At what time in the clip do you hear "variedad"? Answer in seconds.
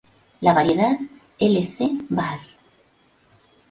0.55-0.97